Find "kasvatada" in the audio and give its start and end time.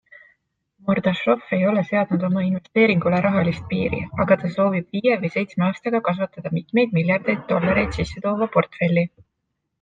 6.09-6.55